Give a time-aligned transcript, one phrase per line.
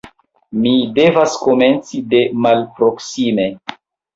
[0.61, 3.47] Mi devas komenci de malproksime.